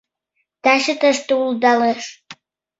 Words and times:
Таче 0.63 0.93
тыште 1.01 1.33
улдалеш 1.43 2.01